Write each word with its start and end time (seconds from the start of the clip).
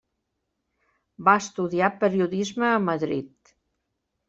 Va 1.27 1.35
estudiar 1.41 1.91
periodisme 2.05 2.73
a 2.73 2.83
Madrid. 2.89 3.57